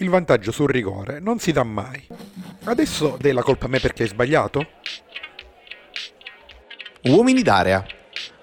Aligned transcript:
il 0.00 0.10
vantaggio 0.10 0.52
sul 0.52 0.68
rigore 0.68 1.18
non 1.20 1.38
si 1.38 1.52
dà 1.52 1.64
mai. 1.64 2.06
Adesso 2.64 3.16
dai 3.18 3.32
la 3.32 3.42
colpa 3.42 3.66
a 3.66 3.68
me 3.68 3.80
perché 3.80 4.04
hai 4.04 4.08
sbagliato? 4.08 4.66
Uomini 7.04 7.42
d'area, 7.42 7.84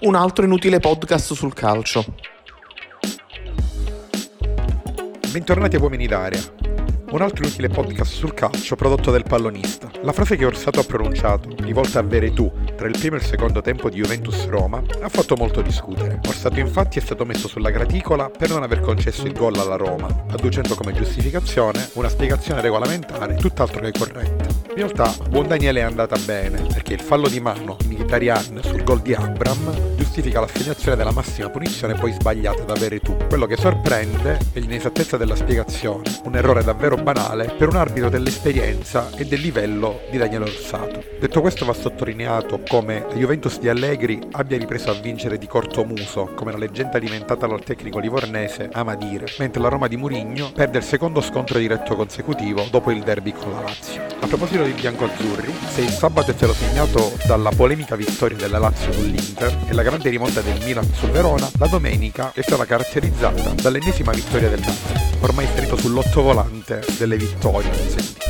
un 0.02 0.15
altro 0.15 0.46
inutile 0.46 0.79
podcast 0.79 1.33
sul 1.33 1.54
calcio. 1.54 2.05
Bentornati 5.31 5.76
a 5.76 5.81
Uomini 5.81 6.07
d'area, 6.07 6.41
un 7.12 7.21
altro 7.21 7.46
inutile 7.46 7.69
podcast 7.69 8.13
sul 8.13 8.33
calcio 8.33 8.76
prodotto 8.76 9.12
dal 9.12 9.24
pallonista. 9.24 9.92
La 10.01 10.13
frase 10.13 10.35
che 10.37 10.46
Orsato 10.46 10.79
ha 10.79 10.85
pronunciato, 10.85 11.53
rivolta 11.60 11.99
a 11.99 12.03
Veretù, 12.03 12.51
tra 12.76 12.87
il 12.87 12.97
primo 12.97 13.15
e 13.15 13.19
il 13.19 13.26
secondo 13.26 13.62
tempo 13.62 13.89
di 13.89 14.01
Juventus-Roma, 14.01 14.83
ha 15.01 15.10
fatto 15.10 15.35
molto 15.35 15.62
discutere. 15.62 16.20
Orsato 16.27 16.59
infatti 16.59 16.99
è 16.99 17.02
stato 17.02 17.25
messo 17.25 17.48
sulla 17.48 17.70
graticola 17.70 18.30
per 18.30 18.49
non 18.49 18.63
aver 18.63 18.81
concesso 18.81 19.25
il 19.25 19.34
gol 19.34 19.57
alla 19.57 19.75
Roma, 19.75 20.25
adducendo 20.30 20.75
come 20.75 20.93
giustificazione 20.93 21.89
una 21.93 22.09
spiegazione 22.09 22.61
regolamentare 22.61 23.35
tutt'altro 23.35 23.81
che 23.81 23.91
corretta. 23.98 24.45
In 24.70 24.75
realtà, 24.75 25.13
buon 25.29 25.48
Daniele 25.48 25.79
è 25.79 25.84
andata 25.84 26.17
bene, 26.17 26.61
perché 26.61 26.93
il 26.93 27.01
fallo 27.01 27.27
di 27.27 27.39
mano 27.39 27.77
di 27.85 27.95
Mkhitaryan 27.95 28.59
sul 28.63 28.84
gol 28.84 29.01
di 29.01 29.13
Abram 29.13 29.95
giustifica 30.15 30.39
l'assegnazione 30.39 30.95
della 30.95 31.11
massima 31.11 31.49
punizione 31.49 31.93
poi 31.95 32.13
sbagliata 32.13 32.63
da 32.63 32.73
Veretù. 32.75 33.17
Quello 33.27 33.45
che 33.45 33.57
sorprende 33.57 34.39
è 34.53 34.59
l'inesattezza 34.59 35.17
della 35.17 35.35
spiegazione, 35.35 36.03
un 36.23 36.37
errore 36.37 36.63
davvero 36.63 36.95
banale 36.95 37.53
per 37.57 37.67
un 37.67 37.75
arbitro 37.75 38.07
dell'esperienza 38.09 39.09
e 39.17 39.25
del 39.25 39.41
livello 39.41 39.99
di 40.09 40.17
Daniele 40.17 40.45
Orsato. 40.45 41.03
Detto 41.20 41.41
questo 41.41 41.65
va 41.65 41.73
sottolineato 41.73 42.61
come 42.65 43.05
la 43.09 43.15
Juventus 43.15 43.59
di 43.59 43.67
Allegri 43.67 44.21
abbia 44.31 44.57
ripreso 44.57 44.89
a 44.89 44.93
vincere 44.93 45.37
di 45.37 45.47
cortomuso, 45.47 46.31
come 46.34 46.53
la 46.53 46.59
leggenda 46.59 46.95
alimentata 46.95 47.45
dal 47.45 47.63
tecnico 47.63 47.99
livornese 47.99 48.70
ama 48.71 48.95
dire, 48.95 49.25
mentre 49.39 49.61
la 49.61 49.67
Roma 49.67 49.87
di 49.87 49.97
Murigno 49.97 50.51
perde 50.53 50.77
il 50.77 50.84
secondo 50.85 51.20
scontro 51.20 51.59
diretto 51.59 51.93
consecutivo 51.95 52.65
dopo 52.71 52.89
il 52.91 53.03
derby 53.03 53.34
con 53.34 53.51
la 53.51 53.61
Lazio. 53.61 54.01
A 54.21 54.27
proposito 54.27 54.63
dei 54.63 54.71
biancoazzurri, 54.71 55.53
se 55.68 55.81
il 55.81 55.90
sabato 55.90 56.31
è 56.31 56.34
stato 56.34 56.53
segnato 56.53 57.18
dalla 57.27 57.49
polemica 57.49 57.97
vittoria 57.97 58.37
della 58.37 58.59
Lazio 58.59 58.93
sull'Inter 58.93 59.57
e 59.68 59.73
la 59.73 59.84
grande 59.84 60.04
rimonta 60.09 60.41
del 60.41 60.63
Milan 60.63 60.89
sul 60.93 61.09
Verona, 61.09 61.49
la 61.57 61.67
domenica 61.67 62.31
è 62.34 62.41
stata 62.41 62.65
caratterizzata 62.65 63.51
dall'ennesima 63.61 64.12
vittoria 64.12 64.50
del 64.50 64.59
Napoli, 64.59 65.00
ormai 65.22 65.47
salito 65.53 65.78
sull'ottovolante 65.78 66.84
delle 66.97 67.17
vittorie. 67.17 67.72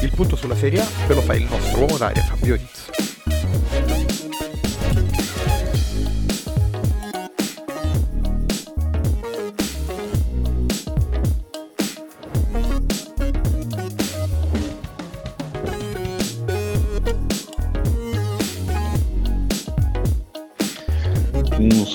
Il 0.02 0.12
punto 0.14 0.36
sulla 0.36 0.56
Serie 0.56 0.82
A 0.82 0.88
ve 1.08 1.14
lo 1.14 1.22
fa 1.22 1.34
il 1.34 1.48
nostro 1.50 1.82
uomo 1.82 1.98
d'aria 1.98 2.24
Fabio 2.24 2.56
Rizzo. 2.56 3.15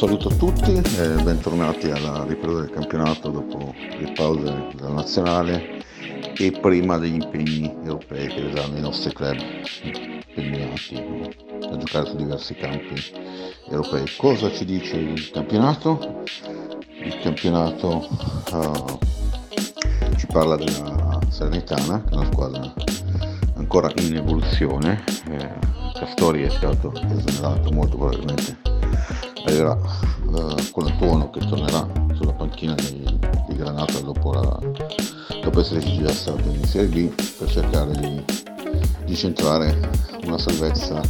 Saluto 0.01 0.29
a 0.29 0.35
tutti 0.35 0.73
e 0.73 1.23
bentornati 1.23 1.91
alla 1.91 2.25
ripresa 2.25 2.61
del 2.61 2.71
campionato 2.71 3.29
dopo 3.29 3.75
le 3.77 4.11
pause 4.15 4.69
della 4.75 4.93
nazionale 4.93 5.85
e 6.39 6.53
prima 6.53 6.97
degli 6.97 7.17
impegni 7.17 7.71
europei 7.85 8.29
che 8.29 8.41
vedranno 8.41 8.79
i 8.79 8.81
nostri 8.81 9.13
club 9.13 9.37
impegnati 9.83 10.97
a 11.71 11.77
giocare 11.77 12.07
su 12.07 12.17
diversi 12.17 12.55
campi 12.55 12.95
europei. 13.69 14.07
Cosa 14.17 14.51
ci 14.51 14.65
dice 14.65 14.97
il 14.97 15.31
campionato? 15.33 16.23
Il 17.05 17.19
campionato 17.21 18.09
uh, 18.53 18.99
ci 20.17 20.27
parla 20.29 20.57
della 20.57 21.19
Salernitana, 21.29 22.05
che 22.05 22.15
è 22.15 22.17
una 22.17 22.33
squadra 22.33 22.73
ancora 23.57 23.93
in 23.97 24.17
evoluzione. 24.17 25.05
Eh, 25.31 25.59
Castori 25.93 26.45
è 26.45 26.49
stato 26.49 26.91
esonerato 26.95 27.71
molto 27.71 27.99
probabilmente 27.99 28.70
uh, 29.59 30.71
con 30.71 30.95
Tuono 30.99 31.31
che 31.31 31.41
tornerà 31.41 31.87
sulla 32.15 32.33
panchina 32.33 32.75
di, 32.75 33.03
di 33.49 33.57
Granata 33.57 33.99
dopo, 34.01 34.33
la, 34.33 34.59
dopo 35.43 35.61
esserci 35.61 35.99
già 35.99 36.13
stato 36.13 36.49
in 36.49 36.65
Serie 36.65 36.89
B 36.89 37.37
per 37.39 37.51
cercare 37.51 37.93
di, 37.93 38.25
di 39.05 39.17
centrare 39.17 39.91
una 40.25 40.39
salvezza 40.39 41.01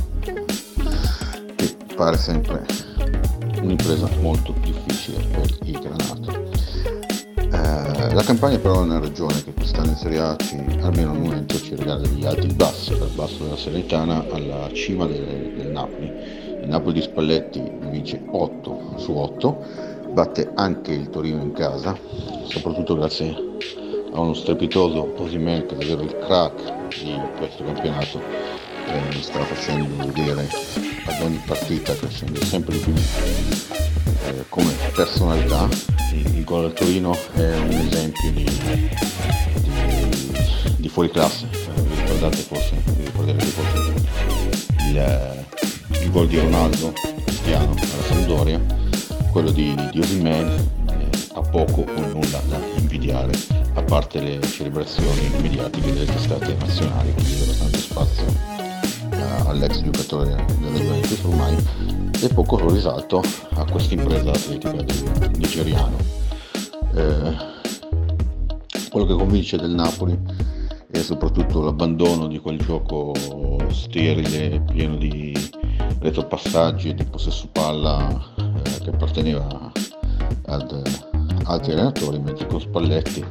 che 1.57 1.77
pare 1.95 2.17
sempre 2.17 2.65
un'impresa 3.61 4.09
molto 4.21 4.55
difficile 4.63 5.25
per 5.27 5.59
i 5.65 5.73
Granata. 5.73 6.39
Eh, 7.53 8.15
la 8.15 8.23
campagna 8.23 8.59
però 8.59 8.77
è 8.77 8.85
una 8.85 9.01
ragione 9.01 9.43
che 9.43 9.53
quest'anno 9.53 9.91
in 9.91 9.97
Serie 9.97 10.19
A 10.21 10.37
ci, 10.39 10.57
almeno 10.81 11.11
al 11.11 11.19
momento 11.19 11.61
ci 11.61 11.75
regala 11.75 12.01
degli 12.01 12.25
alti 12.25 12.47
e 12.47 12.55
bassi, 12.55 12.97
dal 12.97 13.11
basso 13.11 13.43
della 13.43 13.57
Serenitana 13.57 14.25
alla 14.31 14.71
cima 14.73 15.07
del, 15.07 15.53
del 15.57 15.69
Napoli 15.69 16.50
il 16.61 16.69
Napoli 16.69 16.95
di 16.95 17.03
Spalletti 17.03 17.63
vince 17.91 18.23
8 18.31 18.95
su 18.97 19.13
8, 19.13 19.65
batte 20.13 20.51
anche 20.55 20.93
il 20.93 21.11
Torino 21.11 21.43
in 21.43 21.53
casa, 21.53 21.97
soprattutto 22.45 22.97
grazie 22.97 23.35
a 24.13 24.21
uno 24.21 24.35
strepitoso 24.35 25.15
Osimel 25.17 25.67
che 25.67 25.75
è 25.75 25.79
davvero 25.79 26.03
il 26.03 26.17
crack 26.19 26.99
di 26.99 27.17
questo 27.37 27.63
campionato 27.65 28.21
eh, 28.87 29.23
sta 29.23 29.41
facendo 29.45 30.05
vedere 30.05 30.49
ad 31.07 31.23
ogni 31.23 31.41
partita 31.47 31.95
crescendo 31.95 32.45
sempre 32.45 32.73
di 32.73 32.81
più 32.81 32.93
eh, 34.27 34.45
come 34.49 34.73
personalità. 34.95 35.69
Il, 36.13 36.39
il 36.39 36.45
gol 36.45 36.65
al 36.65 36.73
Torino 36.73 37.17
è 37.35 37.57
un 37.57 37.71
esempio 37.71 38.33
di, 38.33 38.45
di, 39.63 39.71
di 40.77 40.89
fuori 40.89 41.09
classe 41.11 41.47
eh, 41.53 41.81
vi 41.83 41.95
ricordate 42.01 42.37
forse? 42.37 42.77
Vi 42.97 43.05
ricorderete 43.05 43.45
forse? 43.47 43.95
Il, 44.89 45.47
il 46.03 46.11
gol 46.11 46.27
di 46.27 46.39
Ronaldo 46.39 46.93
Cristiano 47.25 47.73
alla 47.73 48.03
Sampdoria, 48.03 48.61
quello 49.31 49.51
di, 49.51 49.75
di 49.93 50.01
Osimhen 50.01 50.49
eh, 50.89 51.09
ha 51.35 51.41
poco 51.41 51.83
o 51.83 52.01
nulla 52.09 52.41
da 52.49 52.59
invidiare, 52.77 53.33
a 53.75 53.83
parte 53.83 54.21
le 54.21 54.41
celebrazioni 54.41 55.29
mediatiche 55.41 55.93
delle 55.93 56.07
testate 56.07 56.55
nazionali 56.59 57.15
che 57.15 57.23
diedero 57.23 57.53
tanto 57.53 57.79
spazio 57.79 58.25
eh, 59.11 59.49
all'ex 59.49 59.83
giocatore 59.83 60.45
della 60.61 60.79
Juventus 60.79 61.25
ormai 61.25 61.57
e 62.21 62.29
poco 62.29 62.69
risalto 62.71 63.23
a 63.55 63.65
questa 63.71 63.95
impresa 63.95 64.31
atletica 64.31 64.83
del 64.83 65.31
nigeriano. 65.37 65.97
Eh, 66.95 67.37
quello 68.91 69.07
che 69.07 69.15
convince 69.15 69.57
del 69.57 69.71
Napoli 69.71 70.19
è 70.91 70.99
soprattutto 70.99 71.63
l'abbandono 71.63 72.27
di 72.27 72.39
quel 72.39 72.59
gioco 72.59 73.13
sterile, 73.71 74.61
pieno 74.67 74.97
di 74.97 75.33
retropassaggi 75.99 76.95
di 76.95 77.05
possesso 77.05 77.49
palla 77.53 78.09
eh, 78.37 78.83
che 78.83 78.91
apparteneva 78.91 79.73
ad 80.47 80.83
altri 81.45 81.73
allenatori, 81.73 82.19
mentre 82.19 82.47
con 82.47 82.61
Spalletti. 82.61 83.25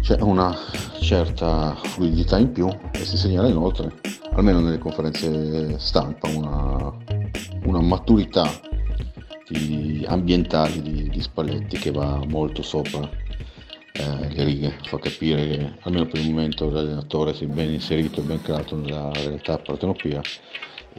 C'è 0.00 0.20
una 0.20 0.56
certa 1.00 1.74
fluidità 1.74 2.38
in 2.38 2.52
più 2.52 2.68
e 2.92 3.04
si 3.04 3.16
segnala 3.16 3.48
inoltre, 3.48 3.92
almeno 4.32 4.60
nelle 4.60 4.78
conferenze 4.78 5.78
stampa, 5.78 6.28
una, 6.28 6.92
una 7.64 7.80
maturità 7.80 8.48
di, 9.48 10.04
ambientali 10.06 10.82
di, 10.82 11.08
di, 11.08 11.20
Spalletti 11.20 11.78
che 11.78 11.90
va 11.90 12.20
molto 12.26 12.62
sopra 12.62 13.08
eh, 13.92 14.34
le 14.34 14.44
righe, 14.44 14.78
fa 14.82 14.98
capire 14.98 15.48
che 15.48 15.72
almeno 15.82 16.06
per 16.06 16.20
il 16.20 16.30
momento 16.30 16.70
l'allenatore 16.70 17.34
si 17.34 17.44
è 17.44 17.46
ben 17.46 17.70
inserito 17.70 18.20
e 18.20 18.24
ben 18.24 18.42
creato 18.42 18.76
nella 18.76 19.10
realtà 19.12 19.58
partenopea 19.58 20.20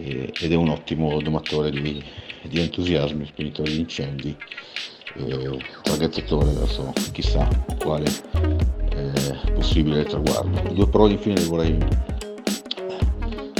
ed 0.02 0.52
è 0.52 0.56
un 0.56 0.70
ottimo 0.70 1.22
domatore 1.22 1.72
di, 1.72 2.04
di 2.44 2.60
entusiasmi, 2.60 3.26
spinitore 3.26 3.72
di 3.72 3.80
incendi, 3.80 4.36
eh, 5.16 5.58
verso 5.84 6.94
chissà 7.12 7.48
quale 7.80 8.10
eh, 8.92 9.52
possibile 9.54 10.06
traguardo. 10.06 10.74
Due 10.74 10.88
parole 10.88 11.14
infine 11.14 11.36
le 11.36 11.46
vorrei, 11.46 11.78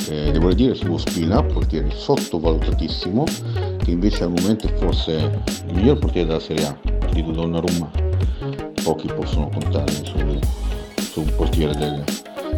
eh, 0.10 0.32
le 0.32 0.40
vorrei 0.40 0.56
dire 0.56 0.76
su 0.76 0.96
Spina, 0.98 1.44
portiere 1.44 1.90
sottovalutatissimo, 1.92 3.24
che 3.84 3.92
invece 3.92 4.24
al 4.24 4.30
momento 4.30 4.68
è 4.68 4.74
forse 4.76 5.42
il 5.68 5.74
miglior 5.74 6.00
portiere 6.00 6.28
della 6.28 6.40
Serie 6.40 6.66
A, 6.66 6.78
di 7.12 7.24
Donnarumma. 7.24 7.92
Pochi 8.84 9.08
possono 9.08 9.50
contare 9.50 9.92
su, 9.92 10.40
su 11.12 11.22
un 11.22 11.36
portiere 11.36 11.76
del, 11.76 12.04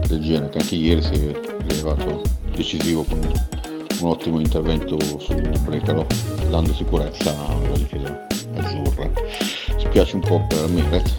del 0.08 0.22
genere, 0.22 0.50
che 0.50 0.60
anche 0.60 0.76
ieri 0.76 1.02
si 1.02 1.14
è 1.14 1.40
rilevato 1.68 2.22
decisivo 2.54 3.04
con 3.04 3.20
un 4.02 4.10
ottimo 4.10 4.40
intervento 4.40 4.98
su 5.20 5.34
Brecalo 5.64 6.06
dando 6.50 6.74
sicurezza 6.74 7.36
alla 7.48 7.78
difesa 7.78 8.28
azzurra. 8.56 9.10
Spiace 9.78 10.16
un 10.16 10.22
po' 10.22 10.46
per 10.48 10.68
Meret 10.70 11.14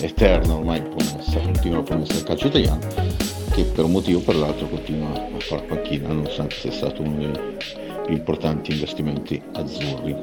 eterna 0.00 0.54
ormai 0.54 0.80
promessa 0.82 1.40
continua 1.40 1.82
promessa 1.82 2.12
del 2.14 2.22
calcio 2.22 2.46
italiano 2.46 2.78
che 3.50 3.64
per 3.64 3.84
un 3.84 3.92
motivo 3.92 4.20
o 4.20 4.22
per 4.22 4.36
l'altro 4.36 4.68
continua 4.68 5.10
a 5.12 5.40
far 5.40 5.64
panchina 5.64 6.08
nonostante 6.08 6.54
sia 6.54 6.72
stato 6.72 7.02
uno 7.02 7.16
dei 7.16 7.30
più 8.06 8.14
importanti 8.14 8.72
investimenti 8.72 9.42
azzurri. 9.52 10.16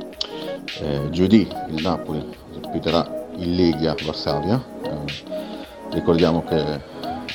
Eh, 0.81 1.09
giovedì 1.11 1.47
il 1.69 1.81
Napoli 1.81 2.23
ospiterà 2.61 3.27
il 3.37 3.55
Legia 3.55 3.95
Varsavia. 4.03 4.63
Eh, 4.83 5.45
Ricordiamo 5.89 6.43
che 6.43 6.55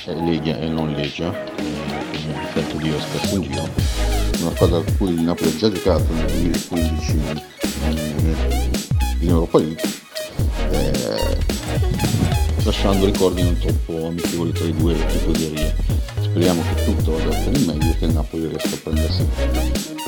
è 0.04 0.14
Lega 0.14 0.58
e 0.58 0.68
non 0.68 0.92
Legia, 0.92 1.32
come 1.56 2.48
sento 2.52 2.76
dire 2.76 3.00
spesso 3.00 3.36
in 3.36 3.42
giro, 3.42 3.68
squadra 4.62 4.78
a 4.78 4.96
cui 4.96 5.08
il 5.14 5.22
Napoli 5.22 5.50
ha 5.50 5.56
già 5.56 5.72
giocato 5.72 6.12
nel 6.12 6.26
2015 6.26 7.20
in 9.18 9.28
Europa 9.28 9.58
League, 9.58 9.82
eh, 10.70 11.38
lasciando 12.62 13.06
ricordi 13.06 13.42
non 13.42 13.58
troppo 13.58 14.06
amichevoli 14.06 14.52
tra 14.52 14.64
i 14.64 14.76
due 14.76 14.94
tifoserie. 15.06 15.74
Speriamo 16.20 16.62
che 16.62 16.84
tutto 16.84 17.12
vada 17.12 17.30
per 17.30 17.52
il 17.52 17.66
meglio 17.66 17.90
e 17.90 17.98
che 17.98 18.04
il 18.04 18.12
Napoli 18.12 18.46
riesca 18.46 18.74
a 18.74 18.78
prendersi 18.82 19.26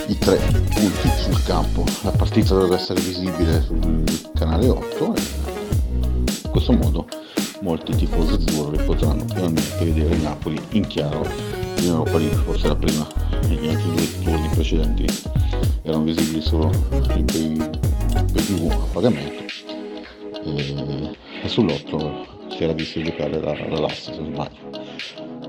i 0.07 0.19
tre 0.19 0.37
punti 0.37 1.09
sul 1.21 1.43
campo. 1.43 1.85
La 2.03 2.13
partita 2.13 2.55
dovrebbe 2.55 2.77
essere 2.77 3.01
visibile 3.01 3.61
sul 3.61 4.05
canale 4.35 4.69
8 4.69 5.15
e 5.15 5.21
in 6.45 6.51
questo 6.51 6.73
modo 6.73 7.09
molti 7.61 7.95
tifosi 7.97 8.35
azzurri 8.35 8.85
potranno 8.85 9.25
finalmente 9.27 9.85
vedere 9.85 10.15
il 10.15 10.23
Napoli 10.23 10.61
in 10.71 10.87
chiaro 10.87 11.27
in 11.79 11.87
Europa 11.87 12.19
League, 12.19 12.37
forse 12.37 12.69
la 12.69 12.77
prima 12.77 13.24
negli 13.55 13.69
altri 13.69 13.91
due 13.93 14.23
turni 14.23 14.49
precedenti 14.49 15.07
erano 15.83 16.05
visibili 16.05 16.41
solo 16.41 16.71
in 17.15 17.25
pay, 17.25 17.57
pay 17.57 18.43
TV 18.43 18.71
a 18.71 18.87
pagamento 18.93 19.45
e, 20.45 21.17
e 21.43 21.47
sull'8 21.47 22.57
si 22.57 22.63
era 22.65 22.73
visto 22.73 23.01
giocare 23.03 23.41
la, 23.41 23.53
la 23.69 23.81
Lazio 23.81 24.13
se 24.13 24.21
non 24.21 24.33
sbaglio. 24.33 24.83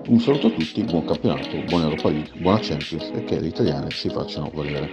Un 0.07 0.19
saluto 0.19 0.47
a 0.47 0.49
tutti, 0.51 0.83
buon 0.83 1.05
campionato, 1.05 1.57
buona 1.67 1.85
Europa 1.85 2.09
League, 2.09 2.39
buona 2.39 2.59
Champions 2.59 3.11
e 3.13 3.23
che 3.23 3.39
le 3.39 3.47
italiane 3.47 3.89
si 3.89 4.09
facciano 4.09 4.51
valere. 4.53 4.89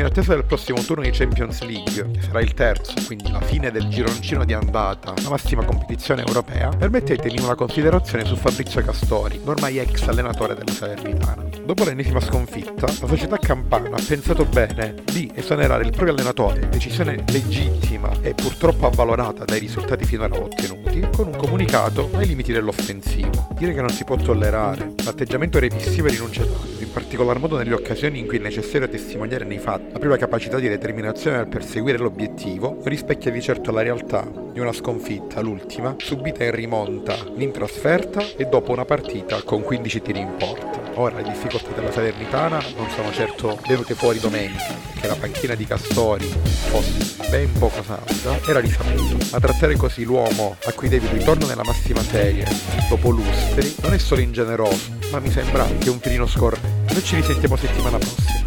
In 0.00 0.06
attesa 0.06 0.32
del 0.32 0.46
prossimo 0.46 0.80
turno 0.82 1.02
di 1.02 1.10
Champions 1.10 1.60
League, 1.60 2.10
che 2.12 2.22
sarà 2.22 2.40
il 2.40 2.54
terzo, 2.54 2.94
quindi 3.04 3.30
la 3.30 3.42
fine 3.42 3.70
del 3.70 3.86
gironcino 3.88 4.46
di 4.46 4.54
andata, 4.54 5.12
la 5.22 5.28
massima 5.28 5.62
competizione 5.62 6.24
europea, 6.26 6.70
permettetemi 6.70 7.38
una 7.38 7.54
considerazione 7.54 8.24
su 8.24 8.34
Fabrizio 8.34 8.82
Castori, 8.82 9.38
ormai 9.44 9.78
ex 9.78 10.08
allenatore 10.08 10.54
della 10.54 10.72
Salernitana. 10.72 11.44
Dopo 11.66 11.84
l'ennesima 11.84 12.18
sconfitta, 12.18 12.86
la 12.86 13.06
società 13.06 13.36
campana 13.36 13.94
ha 13.94 14.02
pensato 14.02 14.46
bene 14.46 14.94
di 15.04 15.30
esonerare 15.34 15.84
il 15.84 15.90
proprio 15.90 16.14
allenatore, 16.14 16.70
decisione 16.70 17.22
legittima 17.28 18.10
e 18.22 18.32
purtroppo 18.32 18.86
avvalorata 18.86 19.44
dai 19.44 19.58
risultati 19.58 20.06
finora 20.06 20.34
ottenuti, 20.34 21.06
con 21.14 21.26
un 21.26 21.36
comunicato 21.36 22.08
ai 22.14 22.26
limiti 22.26 22.52
dell'offensivo. 22.52 23.48
Dire 23.58 23.74
che 23.74 23.82
non 23.82 23.90
si 23.90 24.04
può 24.04 24.16
tollerare 24.16 24.94
l'atteggiamento 25.04 25.58
repissivo 25.58 26.06
e 26.06 26.12
rinunciatario, 26.12 26.78
in 26.90 26.96
particolar 26.96 27.38
modo 27.38 27.56
nelle 27.56 27.72
occasioni 27.72 28.18
in 28.18 28.26
cui 28.26 28.38
è 28.38 28.40
necessario 28.40 28.88
testimoniare 28.88 29.44
nei 29.44 29.58
fatti 29.58 29.92
la 29.92 29.98
propria 30.00 30.16
capacità 30.16 30.58
di 30.58 30.68
determinazione 30.68 31.36
nel 31.36 31.46
perseguire 31.46 31.98
l'obiettivo 31.98 32.80
rispecchia 32.82 33.30
di 33.30 33.40
certo 33.40 33.70
la 33.70 33.82
realtà 33.82 34.28
di 34.52 34.58
una 34.58 34.72
sconfitta, 34.72 35.40
l'ultima, 35.40 35.94
subita 35.98 36.42
in 36.42 36.50
rimonta 36.50 37.16
in 37.36 37.52
trasferta 37.52 38.20
e 38.36 38.46
dopo 38.46 38.72
una 38.72 38.84
partita 38.84 39.40
con 39.42 39.62
15 39.62 40.02
tiri 40.02 40.18
in 40.18 40.34
porta. 40.36 40.80
Ora 40.94 41.14
le 41.14 41.22
difficoltà 41.22 41.70
della 41.70 41.92
Salernitana 41.92 42.60
non 42.76 42.90
sono 42.90 43.12
certo 43.12 43.60
venute 43.68 43.94
fuori 43.94 44.18
domenica, 44.18 44.74
perché 44.92 45.06
la 45.06 45.14
panchina 45.14 45.54
di 45.54 45.64
Castori 45.64 46.24
fosse 46.24 47.28
ben 47.30 47.52
poco 47.52 47.84
salda 47.84 48.40
era 48.48 48.58
risaputo, 48.58 49.16
ma 49.30 49.38
trattare 49.38 49.76
così 49.76 50.02
l'uomo 50.02 50.56
a 50.64 50.72
cui 50.72 50.88
devi 50.88 51.06
il 51.06 51.12
ritorno 51.12 51.46
nella 51.46 51.62
massima 51.64 52.02
serie 52.02 52.44
dopo 52.88 53.10
lustri 53.10 53.76
non 53.82 53.92
è 53.92 53.98
solo 53.98 54.20
ingeneroso, 54.20 54.90
ma 55.12 55.20
mi 55.20 55.30
sembra 55.30 55.62
anche 55.62 55.88
un 55.88 56.00
pelino 56.00 56.26
scorretto. 56.26 56.79
Noi 56.92 57.02
ci 57.04 57.14
risentiamo 57.16 57.56
settimana 57.56 57.98
prossima. 57.98 58.42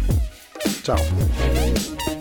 Ciao. 0.82 2.13